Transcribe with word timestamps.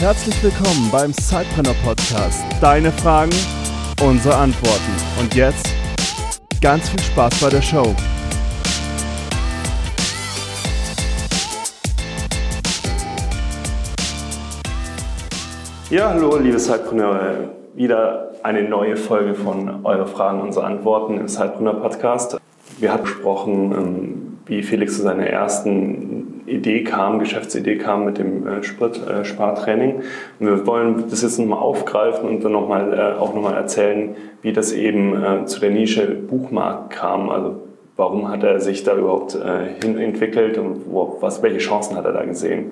Herzlich 0.00 0.42
willkommen 0.42 0.88
beim 0.90 1.12
Sidepreneur 1.12 1.74
Podcast. 1.84 2.42
Deine 2.58 2.90
Fragen, 2.90 3.32
unsere 4.02 4.34
Antworten. 4.34 4.92
Und 5.20 5.34
jetzt 5.34 5.68
ganz 6.62 6.88
viel 6.88 7.00
Spaß 7.00 7.38
bei 7.42 7.50
der 7.50 7.60
Show. 7.60 7.94
Ja, 15.90 16.08
hallo, 16.08 16.38
liebe 16.38 16.58
Sidepreneure. 16.58 17.50
Wieder 17.74 18.30
eine 18.42 18.62
neue 18.62 18.96
Folge 18.96 19.34
von 19.34 19.84
Eure 19.84 20.06
Fragen, 20.06 20.40
unsere 20.40 20.64
Antworten 20.64 21.18
im 21.18 21.28
Sidepreneur 21.28 21.74
Podcast. 21.74 22.38
Wir 22.78 22.90
haben 22.90 23.02
gesprochen, 23.04 23.72
ähm, 23.76 24.38
wie 24.46 24.62
Felix 24.62 24.96
zu 24.96 25.02
seiner 25.02 25.26
ersten 25.26 26.19
Idee 26.50 26.84
kam, 26.84 27.18
Geschäftsidee 27.18 27.78
kam 27.78 28.04
mit 28.04 28.18
dem 28.18 28.46
äh, 28.46 28.62
Spritspartraining. 28.62 30.02
Und 30.38 30.46
wir 30.46 30.66
wollen 30.66 31.04
das 31.08 31.22
jetzt 31.22 31.38
nochmal 31.38 31.60
aufgreifen 31.60 32.28
und 32.28 32.44
dann 32.44 32.52
nochmal, 32.52 32.92
äh, 32.92 33.18
auch 33.18 33.34
nochmal 33.34 33.54
erzählen, 33.54 34.16
wie 34.42 34.52
das 34.52 34.72
eben 34.72 35.22
äh, 35.22 35.44
zu 35.46 35.60
der 35.60 35.70
Nische 35.70 36.06
Buchmarkt 36.06 36.90
kam. 36.90 37.30
Also 37.30 37.62
warum 37.96 38.28
hat 38.28 38.42
er 38.42 38.60
sich 38.60 38.82
da 38.82 38.96
überhaupt 38.96 39.36
hin 39.82 39.98
entwickelt 39.98 40.56
und 40.56 40.86
was, 41.20 41.42
welche 41.42 41.58
Chancen 41.58 41.98
hat 41.98 42.06
er 42.06 42.12
da 42.12 42.24
gesehen. 42.24 42.70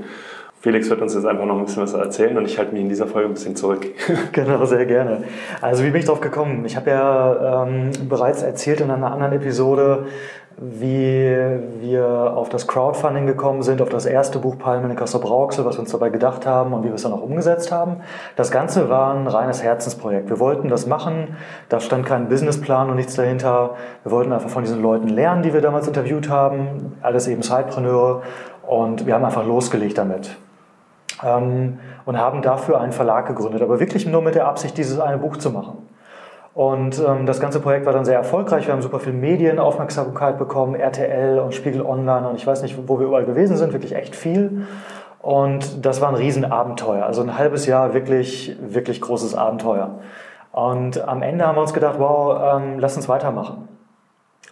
Felix 0.61 0.91
wird 0.91 1.01
uns 1.01 1.15
jetzt 1.15 1.25
einfach 1.25 1.45
noch 1.47 1.57
ein 1.57 1.65
bisschen 1.65 1.83
was 1.83 1.95
erzählen 1.95 2.37
und 2.37 2.45
ich 2.45 2.59
halte 2.59 2.73
mich 2.73 2.83
in 2.83 2.89
dieser 2.89 3.07
Folge 3.07 3.29
ein 3.29 3.35
bisschen 3.35 3.55
zurück. 3.55 3.87
genau, 4.33 4.65
sehr 4.65 4.87
gerne. 4.87 5.25
Also 5.61 5.85
wie 5.85 5.91
bin 5.91 6.01
ich 6.01 6.07
drauf 6.07 6.21
gekommen? 6.21 6.65
Ich 6.65 6.77
habe 6.77 6.91
ja 6.91 7.65
ähm, 7.65 7.91
bereits 8.09 8.43
erzählt 8.43 8.81
in 8.81 8.91
einer 8.91 9.13
anderen 9.13 9.35
Episode, 9.35 10.07
wie 10.57 11.37
wir 11.81 12.18
auf 12.39 12.49
das 12.49 12.67
Crowdfunding 12.67 13.27
gekommen 13.27 13.63
sind, 13.63 13.83
auf 13.83 13.89
das 13.89 14.07
erste 14.07 14.39
Buch 14.39 14.59
Palmen 14.59 14.91
in 14.91 14.97
Kassel 14.97 15.21
Brauxel, 15.21 15.65
was 15.65 15.77
wir 15.77 15.81
uns 15.81 15.93
dabei 15.93 16.09
gedacht 16.09 16.47
haben 16.47 16.73
und 16.73 16.83
wie 16.83 16.89
wir 16.89 16.95
es 16.95 17.03
dann 17.03 17.13
auch 17.13 17.23
umgesetzt 17.23 17.71
haben. 17.71 17.99
Das 18.37 18.51
Ganze 18.51 18.89
war 18.89 19.15
ein 19.15 19.27
reines 19.27 19.63
Herzensprojekt. 19.63 20.29
Wir 20.29 20.39
wollten 20.39 20.69
das 20.69 20.87
machen, 20.87 21.37
da 21.69 21.81
stand 21.81 22.07
kein 22.07 22.29
Businessplan 22.29 22.91
und 22.91 22.97
nichts 22.97 23.15
dahinter. 23.15 23.75
Wir 24.03 24.13
wollten 24.13 24.33
einfach 24.33 24.51
von 24.51 24.63
diesen 24.63 24.81
Leuten 24.81 25.09
lernen, 25.09 25.43
die 25.43 25.53
wir 25.53 25.61
damals 25.61 25.87
interviewt 25.87 26.29
haben, 26.29 26.97
alles 27.03 27.29
eben 27.29 27.43
Sidepreneure 27.43 28.23
und 28.67 29.07
wir 29.07 29.15
haben 29.15 29.25
einfach 29.25 29.45
losgelegt 29.45 29.99
damit. 29.99 30.37
Ähm, 31.25 31.79
und 32.05 32.19
haben 32.19 32.43
dafür 32.43 32.81
einen 32.81 32.93
Verlag 32.93 33.27
gegründet, 33.27 33.61
aber 33.61 33.81
wirklich 33.81 34.07
nur 34.07 34.23
mit 34.23 34.35
der 34.35 34.47
Absicht, 34.47 34.79
dieses 34.79 35.01
eine 35.01 35.19
Buch 35.19 35.37
zu 35.37 35.51
machen. 35.51 35.89
Und 36.59 36.99
ähm, 36.99 37.25
das 37.25 37.39
ganze 37.39 37.61
Projekt 37.61 37.87
war 37.87 37.93
dann 37.93 38.05
sehr 38.05 38.17
erfolgreich. 38.17 38.67
Wir 38.67 38.75
haben 38.75 38.83
super 38.83 38.99
viel 38.99 39.13
Medienaufmerksamkeit 39.13 40.39
bekommen, 40.39 40.75
RTL 40.75 41.39
und 41.39 41.55
Spiegel 41.55 41.83
Online 41.83 42.29
und 42.29 42.35
ich 42.35 42.45
weiß 42.45 42.63
nicht, 42.63 42.77
wo 42.89 42.99
wir 42.99 43.07
überall 43.07 43.25
gewesen 43.25 43.57
sind, 43.57 43.73
wirklich 43.73 43.95
echt 43.95 44.17
viel. 44.17 44.67
Und 45.23 45.87
das 45.87 46.01
war 46.01 46.09
ein 46.09 46.17
Riesenabenteuer. 46.17 47.07
Also 47.07 47.23
ein 47.23 47.39
halbes 47.39 47.67
Jahr 47.67 47.95
wirklich, 47.95 48.57
wirklich 48.61 49.01
großes 49.01 49.37
Abenteuer. 49.37 50.01
Und 50.51 51.01
am 51.07 51.23
Ende 51.23 51.47
haben 51.47 51.55
wir 51.55 51.61
uns 51.61 51.75
gedacht, 51.75 52.01
wow, 52.01 52.57
ähm, 52.57 52.81
lass 52.81 52.97
uns 52.97 53.09
weitermachen. 53.09 53.69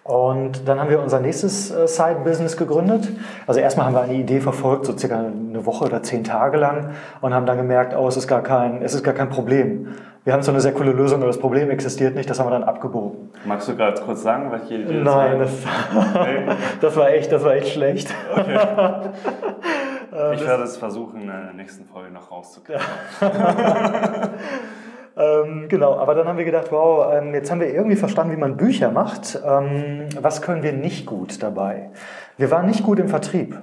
Und 0.05 0.69
dann 0.69 0.79
haben 0.79 0.91
wir 0.91 1.03
unser 1.03 1.19
nächstes 1.19 1.73
äh, 1.73 1.89
Side-Business 1.89 2.57
gegründet. 2.57 3.09
Also 3.49 3.59
erstmal 3.59 3.87
haben 3.87 3.95
wir 3.95 4.03
eine 4.03 4.15
Idee 4.15 4.39
verfolgt, 4.39 4.87
so 4.87 4.97
circa 4.97 5.19
eine 5.19 5.67
Woche 5.67 5.87
oder 5.87 6.05
zehn 6.05 6.23
Tage 6.23 6.57
lang 6.57 6.91
und 7.21 7.35
haben 7.35 7.47
dann 7.47 7.57
gemerkt, 7.57 7.97
oh, 7.99 8.07
es 8.07 8.17
ist 8.17 8.29
gar 8.29 8.45
kein, 8.45 8.81
es 8.83 8.95
ist 8.95 9.03
gar 9.03 9.15
kein 9.15 9.29
Problem. 9.29 9.89
Wir 10.27 10.33
haben 10.33 10.43
so 10.43 10.51
eine 10.51 10.61
sehr 10.61 10.73
coole 10.73 10.91
Lösung, 10.91 11.19
aber 11.19 11.29
das 11.29 11.39
Problem 11.39 11.71
existiert 11.71 12.17
nicht, 12.17 12.29
das 12.29 12.41
haben 12.41 12.47
wir 12.47 12.51
dann 12.51 12.65
abgebogen. 12.65 13.31
Magst 13.45 13.69
du 13.69 13.77
gerade 13.77 14.03
kurz 14.03 14.25
sagen, 14.25 14.51
welche 14.51 14.75
Idee 14.75 14.95
Nein, 14.95 15.39
das, 15.39 15.53
das, 16.81 16.97
war 16.97 17.11
echt, 17.11 17.31
das 17.31 17.45
war 17.45 17.55
echt 17.55 17.69
schlecht. 17.69 18.13
Okay. 18.33 18.59
ich 20.35 20.45
werde 20.45 20.65
es 20.65 20.79
versuchen, 20.79 21.21
in 21.21 21.27
der 21.29 21.53
nächsten 21.53 21.85
Folge 21.85 22.11
noch 22.11 22.29
rauszukriegen. 22.33 22.83
Ähm, 25.19 25.69
genau, 25.71 25.97
aber 25.97 26.15
dann 26.15 26.29
haben 26.29 26.37
wir 26.37 26.45
gedacht, 26.45 26.67
wow, 26.71 27.11
ähm, 27.15 27.33
jetzt 27.33 27.51
haben 27.51 27.59
wir 27.59 27.73
irgendwie 27.73 27.97
verstanden, 27.97 28.35
wie 28.35 28.39
man 28.39 28.59
Bücher 28.59 28.91
macht. 28.91 29.41
Ähm, 29.47 30.09
was 30.21 30.43
können 30.43 30.63
wir 30.63 30.75
nicht 30.75 31.07
gut 31.07 31.43
dabei? 31.43 31.89
Wir 32.37 32.51
waren 32.51 32.67
nicht 32.67 32.83
gut 32.83 32.99
im 32.99 33.09
Vertrieb. 33.09 33.57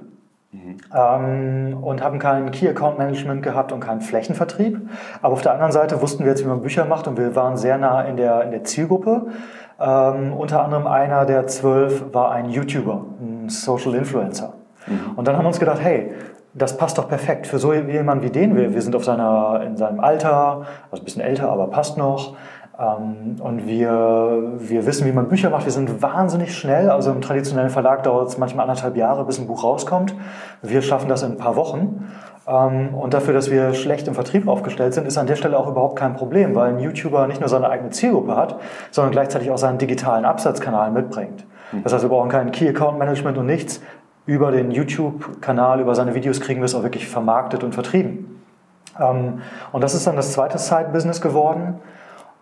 Mhm. 0.54 0.76
Ähm, 0.94 1.78
und 1.82 2.02
haben 2.02 2.20
kein 2.20 2.50
Key 2.52 2.68
Account 2.68 2.96
Management 2.98 3.42
gehabt 3.42 3.72
und 3.72 3.80
keinen 3.80 4.00
Flächenvertrieb. 4.00 4.88
Aber 5.20 5.32
auf 5.32 5.42
der 5.42 5.52
anderen 5.52 5.72
Seite 5.72 6.00
wussten 6.00 6.24
wir 6.24 6.30
jetzt, 6.30 6.44
wie 6.44 6.48
man 6.48 6.62
Bücher 6.62 6.84
macht 6.84 7.08
und 7.08 7.18
wir 7.18 7.34
waren 7.34 7.56
sehr 7.56 7.76
nah 7.76 8.02
in 8.02 8.16
der, 8.16 8.42
in 8.44 8.52
der 8.52 8.62
Zielgruppe. 8.62 9.26
Ähm, 9.80 10.32
unter 10.32 10.62
anderem 10.64 10.86
einer 10.86 11.26
der 11.26 11.48
zwölf 11.48 12.14
war 12.14 12.30
ein 12.30 12.48
YouTuber, 12.50 13.04
ein 13.20 13.48
Social 13.48 13.94
Influencer. 13.96 14.54
Mhm. 14.86 15.14
Und 15.16 15.26
dann 15.26 15.36
haben 15.36 15.44
wir 15.44 15.48
uns 15.48 15.58
gedacht, 15.58 15.80
hey, 15.82 16.12
das 16.54 16.76
passt 16.76 16.98
doch 16.98 17.08
perfekt 17.08 17.48
für 17.48 17.58
so 17.58 17.72
jemanden 17.72 18.22
wie 18.22 18.30
den. 18.30 18.54
Wir, 18.54 18.72
wir 18.72 18.80
sind 18.80 18.94
auf 18.94 19.04
seiner, 19.04 19.60
in 19.66 19.76
seinem 19.76 19.98
Alter, 19.98 20.66
also 20.92 21.02
ein 21.02 21.04
bisschen 21.04 21.22
älter, 21.22 21.50
aber 21.50 21.66
passt 21.66 21.98
noch. 21.98 22.36
Ähm, 22.78 23.36
und 23.40 23.66
wir, 23.66 24.52
wir 24.56 24.86
wissen, 24.86 25.06
wie 25.06 25.12
man 25.12 25.28
Bücher 25.28 25.50
macht. 25.50 25.64
Wir 25.64 25.72
sind 25.72 26.02
wahnsinnig 26.02 26.56
schnell. 26.56 26.90
Also 26.90 27.10
im 27.12 27.20
traditionellen 27.20 27.70
Verlag 27.70 28.02
dauert 28.02 28.28
es 28.28 28.38
manchmal 28.38 28.68
anderthalb 28.68 28.96
Jahre, 28.96 29.24
bis 29.24 29.38
ein 29.38 29.46
Buch 29.46 29.62
rauskommt. 29.62 30.14
Wir 30.62 30.82
schaffen 30.82 31.08
das 31.08 31.22
in 31.22 31.32
ein 31.32 31.36
paar 31.38 31.56
Wochen. 31.56 32.10
Ähm, 32.46 32.94
und 32.94 33.14
dafür, 33.14 33.32
dass 33.32 33.50
wir 33.50 33.74
schlecht 33.74 34.08
im 34.08 34.14
Vertrieb 34.14 34.48
aufgestellt 34.48 34.94
sind, 34.94 35.06
ist 35.06 35.18
an 35.18 35.26
der 35.26 35.36
Stelle 35.36 35.58
auch 35.58 35.68
überhaupt 35.68 35.96
kein 35.96 36.14
Problem, 36.14 36.54
weil 36.54 36.70
ein 36.70 36.80
YouTuber 36.80 37.26
nicht 37.26 37.40
nur 37.40 37.48
seine 37.48 37.68
eigene 37.68 37.90
Zielgruppe 37.90 38.36
hat, 38.36 38.56
sondern 38.90 39.12
gleichzeitig 39.12 39.50
auch 39.50 39.58
seinen 39.58 39.78
digitalen 39.78 40.24
Absatzkanal 40.24 40.90
mitbringt. 40.90 41.46
Das 41.82 41.92
heißt, 41.92 42.04
wir 42.04 42.08
brauchen 42.08 42.28
kein 42.28 42.52
Key 42.52 42.68
Account 42.68 42.98
Management 42.98 43.38
und 43.38 43.46
nichts 43.46 43.80
über 44.26 44.52
den 44.52 44.70
YouTube-Kanal, 44.70 45.80
über 45.80 45.94
seine 45.94 46.14
Videos 46.14 46.40
kriegen 46.40 46.60
wir 46.60 46.66
es 46.66 46.74
auch 46.74 46.82
wirklich 46.82 47.08
vermarktet 47.08 47.64
und 47.64 47.74
vertrieben. 47.74 48.40
Ähm, 48.98 49.42
und 49.72 49.82
das 49.82 49.94
ist 49.94 50.06
dann 50.06 50.16
das 50.16 50.32
zweite 50.32 50.58
Side-Business 50.58 51.20
geworden. 51.20 51.80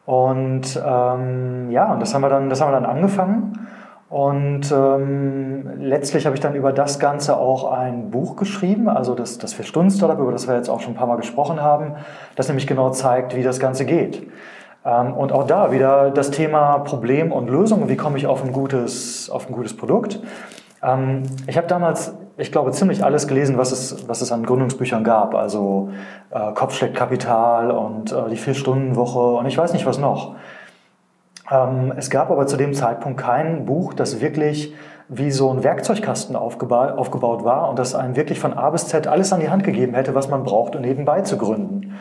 Und 0.04 0.82
ähm, 0.84 1.70
ja, 1.70 1.92
und 1.92 2.00
das 2.00 2.14
haben 2.14 2.22
wir 2.22 2.28
dann, 2.28 2.50
das 2.50 2.60
haben 2.60 2.68
wir 2.68 2.80
dann 2.80 2.86
angefangen. 2.86 3.68
Und 4.12 4.70
ähm, 4.70 5.70
letztlich 5.78 6.26
habe 6.26 6.36
ich 6.36 6.40
dann 6.40 6.54
über 6.54 6.72
das 6.72 6.98
Ganze 6.98 7.38
auch 7.38 7.72
ein 7.72 8.10
Buch 8.10 8.36
geschrieben, 8.36 8.90
also 8.90 9.14
das, 9.14 9.38
das 9.38 9.54
Vier-Stunden-Startup, 9.54 10.18
über 10.18 10.32
das 10.32 10.46
wir 10.46 10.54
jetzt 10.54 10.68
auch 10.68 10.80
schon 10.80 10.92
ein 10.92 10.96
paar 10.96 11.06
Mal 11.06 11.16
gesprochen 11.16 11.62
haben, 11.62 11.94
das 12.36 12.46
nämlich 12.48 12.66
genau 12.66 12.90
zeigt, 12.90 13.34
wie 13.34 13.42
das 13.42 13.58
Ganze 13.58 13.86
geht. 13.86 14.28
Ähm, 14.84 15.14
und 15.14 15.32
auch 15.32 15.46
da 15.46 15.72
wieder 15.72 16.10
das 16.10 16.30
Thema 16.30 16.80
Problem 16.80 17.32
und 17.32 17.48
Lösung, 17.48 17.88
wie 17.88 17.96
komme 17.96 18.18
ich 18.18 18.26
auf 18.26 18.44
ein 18.44 18.52
gutes, 18.52 19.30
auf 19.30 19.48
ein 19.48 19.54
gutes 19.54 19.74
Produkt. 19.74 20.20
Ähm, 20.82 21.22
ich 21.46 21.56
habe 21.56 21.66
damals, 21.66 22.14
ich 22.36 22.52
glaube, 22.52 22.72
ziemlich 22.72 23.04
alles 23.04 23.28
gelesen, 23.28 23.58
was 23.58 23.72
es, 23.72 24.08
was 24.08 24.20
es 24.20 24.32
an 24.32 24.44
Gründungsbüchern 24.44 25.04
gab. 25.04 25.34
Also 25.34 25.90
äh, 26.30 26.52
Kopfschlägkapital 26.52 27.70
und 27.70 28.12
äh, 28.12 28.28
die 28.30 28.36
Vier-Stunden-Woche 28.36 29.38
und 29.38 29.46
ich 29.46 29.56
weiß 29.56 29.72
nicht 29.72 29.86
was 29.86 29.98
noch. 29.98 30.36
Ähm, 31.50 31.92
es 31.96 32.10
gab 32.10 32.30
aber 32.30 32.46
zu 32.46 32.56
dem 32.56 32.74
Zeitpunkt 32.74 33.20
kein 33.20 33.66
Buch, 33.66 33.94
das 33.94 34.20
wirklich 34.20 34.74
wie 35.08 35.30
so 35.30 35.50
ein 35.52 35.62
Werkzeugkasten 35.62 36.36
aufgebaut, 36.36 36.92
aufgebaut 36.92 37.44
war 37.44 37.68
und 37.68 37.78
das 37.78 37.94
einem 37.94 38.16
wirklich 38.16 38.40
von 38.40 38.54
A 38.54 38.70
bis 38.70 38.88
Z 38.88 39.06
alles 39.06 39.32
an 39.32 39.40
die 39.40 39.50
Hand 39.50 39.62
gegeben 39.62 39.94
hätte, 39.94 40.14
was 40.14 40.28
man 40.28 40.42
braucht, 40.42 40.74
um 40.74 40.82
nebenbei 40.82 41.20
zu 41.20 41.36
gründen. 41.36 41.98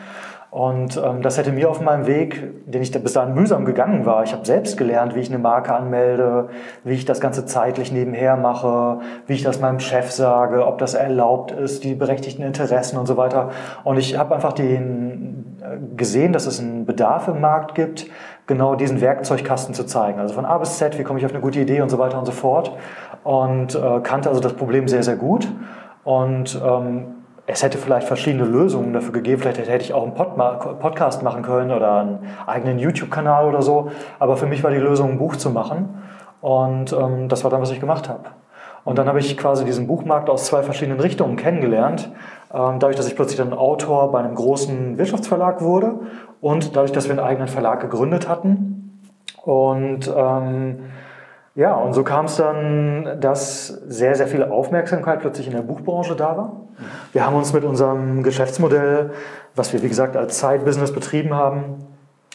Und 0.52 1.00
ähm, 1.02 1.22
das 1.22 1.38
hätte 1.38 1.50
mir 1.50 1.70
auf 1.70 1.80
meinem 1.80 2.06
Weg, 2.06 2.70
den 2.70 2.82
ich 2.82 2.92
bis 2.92 3.14
dahin 3.14 3.32
mühsam 3.32 3.64
gegangen 3.64 4.04
war, 4.04 4.22
ich 4.22 4.34
habe 4.34 4.44
selbst 4.44 4.76
gelernt, 4.76 5.14
wie 5.14 5.20
ich 5.20 5.30
eine 5.30 5.38
Marke 5.38 5.74
anmelde, 5.74 6.50
wie 6.84 6.92
ich 6.92 7.06
das 7.06 7.22
Ganze 7.22 7.46
zeitlich 7.46 7.90
nebenher 7.90 8.36
mache, 8.36 8.98
wie 9.26 9.32
ich 9.32 9.42
das 9.42 9.60
meinem 9.60 9.80
Chef 9.80 10.10
sage, 10.10 10.66
ob 10.66 10.76
das 10.76 10.92
erlaubt 10.92 11.52
ist, 11.52 11.84
die 11.84 11.94
berechtigten 11.94 12.42
Interessen 12.42 12.98
und 12.98 13.06
so 13.06 13.16
weiter. 13.16 13.48
Und 13.82 13.96
ich 13.96 14.18
habe 14.18 14.34
einfach 14.34 14.52
den, 14.52 15.56
äh, 15.62 15.96
gesehen, 15.96 16.34
dass 16.34 16.44
es 16.44 16.60
einen 16.60 16.84
Bedarf 16.84 17.28
im 17.28 17.40
Markt 17.40 17.74
gibt, 17.74 18.08
genau 18.46 18.74
diesen 18.74 19.00
Werkzeugkasten 19.00 19.72
zu 19.72 19.84
zeigen. 19.84 20.20
Also 20.20 20.34
von 20.34 20.44
A 20.44 20.58
bis 20.58 20.76
Z, 20.76 20.98
wie 20.98 21.02
komme 21.02 21.18
ich 21.18 21.24
auf 21.24 21.32
eine 21.32 21.40
gute 21.40 21.60
Idee 21.60 21.80
und 21.80 21.88
so 21.88 21.98
weiter 21.98 22.18
und 22.18 22.26
so 22.26 22.32
fort. 22.32 22.76
Und 23.24 23.74
äh, 23.74 24.00
kannte 24.02 24.28
also 24.28 24.42
das 24.42 24.52
Problem 24.52 24.86
sehr, 24.86 25.02
sehr 25.02 25.16
gut. 25.16 25.50
Und 26.04 26.60
ähm, 26.62 27.21
es 27.46 27.62
hätte 27.62 27.78
vielleicht 27.78 28.06
verschiedene 28.06 28.44
Lösungen 28.44 28.92
dafür 28.92 29.12
gegeben. 29.12 29.42
Vielleicht 29.42 29.58
hätte 29.58 29.84
ich 29.84 29.92
auch 29.92 30.04
einen 30.04 30.14
Podcast 30.14 31.22
machen 31.22 31.42
können 31.42 31.70
oder 31.70 32.00
einen 32.00 32.18
eigenen 32.46 32.78
YouTube-Kanal 32.78 33.46
oder 33.46 33.62
so. 33.62 33.90
Aber 34.18 34.36
für 34.36 34.46
mich 34.46 34.62
war 34.62 34.70
die 34.70 34.78
Lösung, 34.78 35.12
ein 35.12 35.18
Buch 35.18 35.36
zu 35.36 35.50
machen. 35.50 36.02
Und 36.40 36.92
ähm, 36.92 37.28
das 37.28 37.42
war 37.44 37.50
dann, 37.50 37.60
was 37.60 37.70
ich 37.70 37.80
gemacht 37.80 38.08
habe. 38.08 38.24
Und 38.84 38.98
dann 38.98 39.06
habe 39.06 39.20
ich 39.20 39.36
quasi 39.36 39.64
diesen 39.64 39.86
Buchmarkt 39.86 40.28
aus 40.28 40.46
zwei 40.46 40.62
verschiedenen 40.62 41.00
Richtungen 41.00 41.36
kennengelernt. 41.36 42.10
Ähm, 42.52 42.78
dadurch, 42.78 42.96
dass 42.96 43.06
ich 43.06 43.16
plötzlich 43.16 43.38
dann 43.38 43.52
Autor 43.52 44.10
bei 44.12 44.20
einem 44.20 44.34
großen 44.34 44.98
Wirtschaftsverlag 44.98 45.62
wurde 45.62 46.00
und 46.40 46.76
dadurch, 46.76 46.92
dass 46.92 47.04
wir 47.04 47.12
einen 47.12 47.20
eigenen 47.20 47.48
Verlag 47.48 47.80
gegründet 47.80 48.28
hatten. 48.28 49.00
Und 49.44 50.12
ähm, 50.14 50.78
ja, 51.54 51.74
und 51.74 51.92
so 51.92 52.02
kam 52.02 52.24
es 52.24 52.36
dann, 52.36 53.20
dass 53.20 53.66
sehr, 53.66 54.14
sehr 54.14 54.26
viel 54.26 54.42
Aufmerksamkeit 54.42 55.20
plötzlich 55.20 55.46
in 55.46 55.52
der 55.52 55.60
Buchbranche 55.60 56.16
da 56.16 56.36
war. 56.36 56.52
Wir 57.12 57.26
haben 57.26 57.36
uns 57.36 57.52
mit 57.52 57.64
unserem 57.64 58.22
Geschäftsmodell, 58.22 59.10
was 59.54 59.72
wir 59.74 59.82
wie 59.82 59.88
gesagt 59.88 60.16
als 60.16 60.40
Side-Business 60.40 60.92
betrieben 60.92 61.34
haben, 61.34 61.86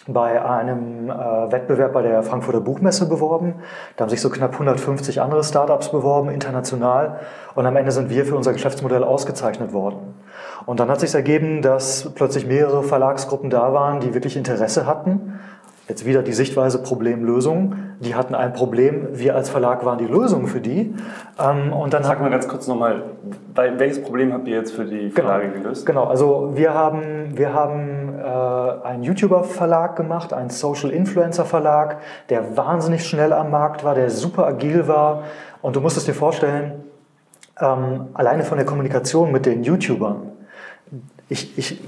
bei 0.08 0.42
einem 0.44 1.10
äh, 1.10 1.52
Wettbewerb 1.52 1.94
bei 1.94 2.04
der 2.04 2.22
Frankfurter 2.22 2.62
Buchmesse 2.62 3.10
beworben. 3.10 3.56
Da 3.96 4.04
haben 4.04 4.10
sich 4.10 4.22
so 4.22 4.30
knapp 4.30 4.54
150 4.54 5.20
andere 5.20 5.44
Startups 5.44 5.90
beworben, 5.90 6.30
international. 6.30 7.20
Und 7.56 7.66
am 7.66 7.76
Ende 7.76 7.92
sind 7.92 8.10
wir 8.10 8.24
für 8.24 8.36
unser 8.36 8.54
Geschäftsmodell 8.54 9.04
ausgezeichnet 9.04 9.74
worden. 9.74 10.14
Und 10.66 10.80
dann 10.80 10.90
hat 10.90 11.00
sich 11.00 11.14
ergeben, 11.14 11.62
dass 11.62 12.12
plötzlich 12.14 12.46
mehrere 12.46 12.84
Verlagsgruppen 12.84 13.50
da 13.50 13.74
waren, 13.74 14.00
die 14.00 14.14
wirklich 14.14 14.38
Interesse 14.38 14.86
hatten 14.86 15.40
Jetzt 15.88 16.06
wieder 16.06 16.22
die 16.22 16.34
Sichtweise 16.34 16.84
Problemlösung. 16.84 17.76
Die 18.02 18.14
hatten 18.14 18.36
ein 18.36 18.52
Problem, 18.52 19.08
wir 19.14 19.36
als 19.36 19.50
Verlag 19.50 19.86
waren 19.86 19.98
die 19.98 20.06
Lösung 20.06 20.48
für 20.48 20.60
die. 20.60 20.94
Ähm, 21.40 21.72
und 21.72 21.94
dann 21.94 22.04
Sag 22.04 22.20
mal 22.20 22.30
ganz 22.30 22.48
kurz 22.48 22.68
nochmal, 22.68 23.04
welches 23.56 24.04
Problem 24.04 24.34
habt 24.34 24.48
ihr 24.50 24.58
jetzt 24.58 24.74
für 24.74 24.84
die 24.84 25.10
genau. 25.10 25.14
Verlage 25.14 25.48
genau, 25.48 25.64
gelöst? 25.64 25.86
Genau, 25.86 26.04
also 26.04 26.52
wir 26.56 26.74
haben, 26.74 27.38
wir 27.38 27.54
haben 27.54 28.16
äh, 28.20 28.86
einen 28.86 29.04
YouTuber-Verlag 29.04 29.96
gemacht, 29.96 30.34
einen 30.34 30.50
Social-Influencer-Verlag, 30.50 32.00
der 32.30 32.58
wahnsinnig 32.58 33.06
schnell 33.06 33.32
am 33.32 33.50
Markt 33.50 33.86
war, 33.86 33.96
der 33.96 34.10
super 34.10 34.46
agil 34.46 34.90
war. 34.90 35.24
Und 35.62 35.78
du 35.78 35.82
musst 35.82 35.96
es 35.96 36.04
dir 36.04 36.14
vorstellen, 36.14 36.84
ähm, 37.62 38.08
alleine 38.14 38.44
von 38.44 38.58
der 38.58 38.66
Kommunikation 38.66 39.32
mit 39.32 39.46
den 39.46 39.64
YouTubern, 39.64 40.34
ich, 41.30 41.58
ich, 41.58 41.80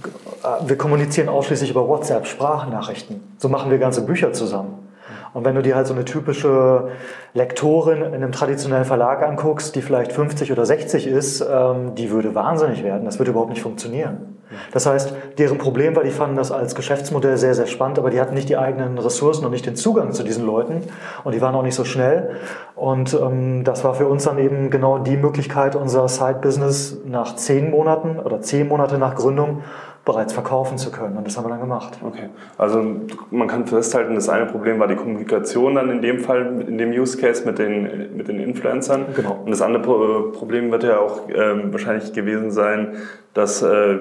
wir 0.65 0.77
kommunizieren 0.77 1.29
ausschließlich 1.29 1.71
über 1.71 1.87
WhatsApp, 1.87 2.27
Sprachnachrichten. 2.27 3.21
So 3.37 3.47
machen 3.49 3.71
wir 3.71 3.77
ganze 3.77 4.05
Bücher 4.05 4.33
zusammen. 4.33 4.89
Und 5.33 5.45
wenn 5.45 5.55
du 5.55 5.61
dir 5.61 5.75
halt 5.75 5.87
so 5.87 5.93
eine 5.93 6.05
typische 6.05 6.89
Lektorin 7.33 8.01
in 8.01 8.15
einem 8.15 8.31
traditionellen 8.31 8.85
Verlag 8.85 9.21
anguckst, 9.21 9.75
die 9.75 9.81
vielleicht 9.81 10.11
50 10.11 10.51
oder 10.51 10.65
60 10.65 11.07
ist, 11.07 11.41
ähm, 11.41 11.95
die 11.95 12.09
würde 12.09 12.33
wahnsinnig 12.33 12.83
werden. 12.83 13.05
Das 13.05 13.19
würde 13.19 13.31
überhaupt 13.31 13.51
nicht 13.51 13.61
funktionieren. 13.61 14.38
Das 14.71 14.85
heißt, 14.85 15.13
deren 15.37 15.57
Problem 15.57 15.95
war, 15.95 16.03
die 16.03 16.09
fanden 16.09 16.35
das 16.35 16.51
als 16.51 16.73
Geschäftsmodell 16.73 17.37
sehr, 17.37 17.53
sehr 17.53 17.67
spannend, 17.67 17.99
aber 17.99 18.09
die 18.09 18.19
hatten 18.19 18.33
nicht 18.33 18.49
die 18.49 18.57
eigenen 18.57 18.97
Ressourcen 18.97 19.45
und 19.45 19.51
nicht 19.51 19.65
den 19.65 19.75
Zugang 19.75 20.11
zu 20.11 20.23
diesen 20.23 20.45
Leuten 20.45 20.83
und 21.23 21.35
die 21.35 21.41
waren 21.41 21.53
auch 21.55 21.63
nicht 21.63 21.75
so 21.75 21.85
schnell. 21.85 22.31
Und 22.75 23.13
ähm, 23.13 23.63
das 23.63 23.83
war 23.83 23.93
für 23.93 24.07
uns 24.07 24.23
dann 24.23 24.39
eben 24.39 24.69
genau 24.69 24.97
die 24.97 25.17
Möglichkeit, 25.17 25.75
unser 25.75 26.07
Side-Business 26.07 26.97
nach 27.05 27.35
zehn 27.35 27.69
Monaten 27.69 28.19
oder 28.19 28.41
zehn 28.41 28.67
Monate 28.67 28.97
nach 28.97 29.15
Gründung 29.15 29.63
bereits 30.09 30.33
verkaufen 30.33 30.77
zu 30.77 30.91
können. 30.91 31.17
Und 31.17 31.27
das 31.27 31.37
haben 31.37 31.45
wir 31.45 31.49
dann 31.49 31.59
gemacht. 31.59 31.97
Okay. 32.03 32.29
Also 32.57 32.83
man 33.29 33.47
kann 33.47 33.67
festhalten, 33.67 34.15
das 34.15 34.27
eine 34.27 34.47
Problem 34.47 34.79
war 34.79 34.87
die 34.87 34.95
Kommunikation 34.95 35.75
dann 35.75 35.91
in 35.91 36.01
dem 36.01 36.19
Fall, 36.19 36.63
in 36.67 36.77
dem 36.77 36.89
Use 36.91 37.17
Case 37.17 37.45
mit 37.45 37.59
den, 37.59 38.17
mit 38.17 38.27
den 38.27 38.39
Influencern. 38.39 39.05
Genau. 39.15 39.41
Und 39.45 39.51
das 39.51 39.61
andere 39.61 40.31
Problem 40.31 40.71
wird 40.71 40.83
ja 40.83 40.99
auch 40.99 41.29
ähm, 41.29 41.71
wahrscheinlich 41.71 42.11
gewesen 42.13 42.51
sein, 42.51 42.95
dass 43.33 43.61
äh, 43.61 43.97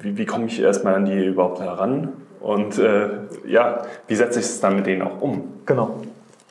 wie, 0.00 0.18
wie 0.18 0.26
komme 0.26 0.46
ich 0.46 0.60
erstmal 0.60 0.94
an 0.94 1.04
die 1.04 1.24
überhaupt 1.24 1.60
heran? 1.60 2.08
Und 2.40 2.78
äh, 2.78 3.08
ja, 3.46 3.82
wie 4.08 4.16
setze 4.16 4.40
ich 4.40 4.46
es 4.46 4.60
dann 4.60 4.76
mit 4.76 4.86
denen 4.86 5.02
auch 5.02 5.20
um? 5.20 5.42
Genau. 5.66 6.00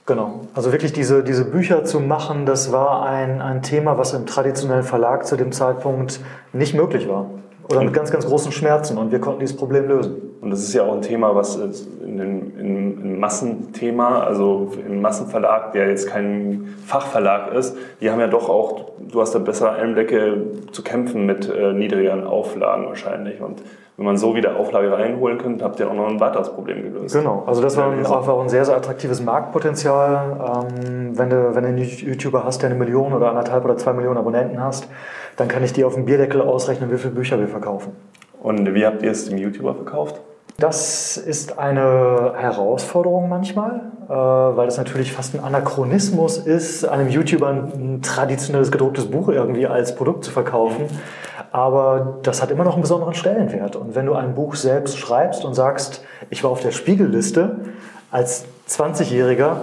Genau. 0.05 0.41
Also 0.53 0.71
wirklich 0.71 0.91
diese, 0.91 1.23
diese 1.23 1.45
Bücher 1.45 1.85
zu 1.85 2.01
machen, 2.01 2.45
das 2.45 2.73
war 2.73 3.05
ein, 3.05 3.41
ein 3.41 3.61
Thema, 3.61 3.97
was 3.97 4.13
im 4.13 4.25
traditionellen 4.25 4.83
Verlag 4.83 5.25
zu 5.25 5.37
dem 5.37 5.53
Zeitpunkt 5.53 6.19
nicht 6.51 6.73
möglich 6.73 7.07
war. 7.07 7.27
Oder 7.69 7.83
mit 7.83 7.93
ganz, 7.93 8.11
ganz 8.11 8.25
großen 8.25 8.51
Schmerzen 8.51 8.97
und 8.97 9.11
wir 9.11 9.19
konnten 9.19 9.39
dieses 9.39 9.55
Problem 9.55 9.87
lösen. 9.87 10.15
Und 10.41 10.49
das 10.49 10.59
ist 10.59 10.73
ja 10.73 10.83
auch 10.83 10.93
ein 10.93 11.01
Thema, 11.01 11.35
was 11.35 11.55
in 11.55 12.17
dem 12.17 12.59
in, 12.59 13.01
in 13.01 13.19
Massenthema, 13.19 14.23
also 14.23 14.71
im 14.85 15.01
Massenverlag, 15.01 15.73
der 15.73 15.89
jetzt 15.89 16.07
kein 16.07 16.75
Fachverlag 16.85 17.53
ist, 17.53 17.77
die 18.01 18.09
haben 18.09 18.19
ja 18.19 18.27
doch 18.27 18.49
auch, 18.49 18.91
du 18.99 19.21
hast 19.21 19.35
da 19.35 19.39
besser 19.39 19.73
Einblicke 19.73 20.37
zu 20.71 20.83
kämpfen 20.83 21.25
mit 21.25 21.49
äh, 21.49 21.73
niedrigeren 21.73 22.25
Auflagen 22.25 22.87
wahrscheinlich. 22.87 23.41
Und 23.41 23.61
wenn 23.97 24.05
man 24.05 24.17
so 24.17 24.35
wieder 24.35 24.55
Auflage 24.57 24.91
reinholen 24.91 25.37
könnte, 25.37 25.63
habt 25.63 25.79
ihr 25.79 25.89
auch 25.89 25.93
noch 25.93 26.07
ein 26.07 26.19
weiteres 26.19 26.49
Problem 26.49 26.81
gelöst. 26.81 27.15
Genau, 27.15 27.43
also 27.45 27.61
das 27.61 27.77
war 27.77 27.87
auch 27.87 28.41
ein 28.41 28.49
sehr, 28.49 28.65
sehr 28.65 28.75
attraktives 28.75 29.21
Marktpotenzial. 29.21 30.39
Ähm, 30.39 31.17
wenn, 31.17 31.29
du, 31.29 31.55
wenn 31.55 31.63
du 31.63 31.69
einen 31.69 31.77
YouTuber 31.77 32.43
hast, 32.43 32.63
der 32.63 32.71
eine 32.71 32.79
Million 32.79 33.13
oder 33.13 33.29
anderthalb 33.29 33.63
oder 33.65 33.77
zwei 33.77 33.93
Millionen 33.93 34.17
Abonnenten 34.17 34.63
hast, 34.63 34.87
dann 35.37 35.47
kann 35.47 35.63
ich 35.63 35.73
dir 35.73 35.87
auf 35.87 35.95
dem 35.95 36.05
Bierdeckel 36.05 36.41
ausrechnen, 36.41 36.91
wie 36.91 36.97
viele 36.97 37.13
Bücher 37.13 37.39
wir 37.39 37.47
verkaufen. 37.47 37.93
Und 38.41 38.73
wie 38.73 38.85
habt 38.85 39.01
ihr 39.03 39.11
es 39.11 39.29
dem 39.29 39.37
YouTuber 39.37 39.75
verkauft? 39.75 40.19
Das 40.57 41.17
ist 41.17 41.57
eine 41.57 42.33
Herausforderung 42.37 43.27
manchmal, 43.27 43.81
äh, 44.07 44.13
weil 44.13 44.65
das 44.67 44.77
natürlich 44.77 45.11
fast 45.11 45.33
ein 45.33 45.43
Anachronismus 45.43 46.37
ist, 46.37 46.85
einem 46.85 47.09
YouTuber 47.09 47.49
ein 47.49 48.01
traditionelles 48.03 48.71
gedrucktes 48.71 49.07
Buch 49.09 49.29
irgendwie 49.29 49.65
als 49.65 49.95
Produkt 49.95 50.25
zu 50.25 50.31
verkaufen. 50.31 50.85
Aber 51.51 52.19
das 52.23 52.41
hat 52.41 52.51
immer 52.51 52.63
noch 52.63 52.73
einen 52.73 52.81
besonderen 52.81 53.13
Stellenwert. 53.13 53.75
Und 53.75 53.95
wenn 53.95 54.05
du 54.05 54.13
ein 54.13 54.35
Buch 54.35 54.55
selbst 54.55 54.97
schreibst 54.97 55.43
und 55.43 55.53
sagst, 55.53 56.03
ich 56.29 56.43
war 56.43 56.51
auf 56.51 56.61
der 56.61 56.71
Spiegelliste 56.71 57.57
als 58.11 58.45
20-Jähriger, 58.69 59.57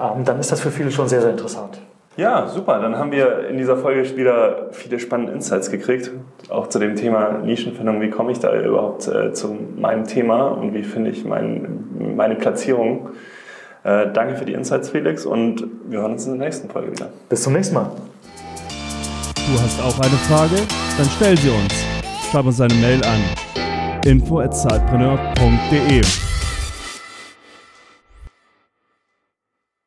ähm, 0.00 0.24
dann 0.24 0.38
ist 0.38 0.52
das 0.52 0.60
für 0.60 0.70
viele 0.70 0.90
schon 0.90 1.08
sehr, 1.08 1.22
sehr 1.22 1.30
interessant. 1.30 1.80
Ja, 2.16 2.48
super. 2.48 2.80
Dann 2.80 2.96
haben 2.96 3.12
wir 3.12 3.46
in 3.48 3.58
dieser 3.58 3.76
Folge 3.76 4.16
wieder 4.16 4.70
viele 4.72 4.98
spannende 4.98 5.32
Insights 5.32 5.70
gekriegt. 5.70 6.10
Auch 6.48 6.68
zu 6.68 6.78
dem 6.78 6.96
Thema 6.96 7.40
Nischenfindung. 7.44 8.00
Wie 8.00 8.08
komme 8.08 8.32
ich 8.32 8.38
da 8.38 8.58
überhaupt 8.58 9.06
äh, 9.06 9.34
zu 9.34 9.54
meinem 9.76 10.06
Thema 10.06 10.46
und 10.46 10.72
wie 10.72 10.82
finde 10.82 11.10
ich 11.10 11.26
mein, 11.26 12.14
meine 12.16 12.36
Platzierung? 12.36 13.10
Äh, 13.84 14.06
danke 14.12 14.36
für 14.36 14.46
die 14.46 14.54
Insights, 14.54 14.88
Felix, 14.88 15.26
und 15.26 15.66
wir 15.88 16.00
hören 16.00 16.12
uns 16.12 16.24
in 16.26 16.38
der 16.38 16.46
nächsten 16.46 16.70
Folge 16.70 16.90
wieder. 16.90 17.10
Bis 17.28 17.42
zum 17.42 17.52
nächsten 17.52 17.74
Mal. 17.74 17.90
Du 19.34 19.60
hast 19.60 19.78
auch 19.80 20.00
eine 20.00 20.16
Frage? 20.26 20.56
Dann 20.96 21.06
stell 21.16 21.36
sie 21.36 21.50
uns. 21.50 21.84
Schreib 22.30 22.46
uns 22.46 22.58
eine 22.60 22.74
Mail 22.74 23.00
an 23.04 23.20
info@zeitpreneur.de. 24.04 26.35